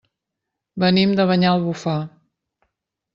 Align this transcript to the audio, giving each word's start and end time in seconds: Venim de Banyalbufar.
Venim 0.83 1.13
de 1.19 1.25
Banyalbufar. 1.31 1.99